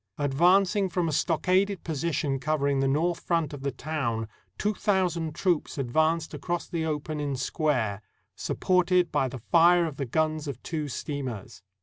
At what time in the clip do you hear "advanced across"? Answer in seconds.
5.77-6.67